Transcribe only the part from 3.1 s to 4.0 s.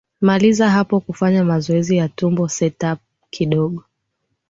kidogo